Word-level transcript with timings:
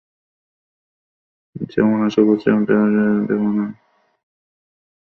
যেমন 1.69 1.97
আশা 2.07 2.21
করছিলাম 2.27 2.61
তোমার 2.67 2.89
দেহ 2.95 3.09
তো 3.17 3.23
তেমন 3.27 3.51
না। 3.59 3.67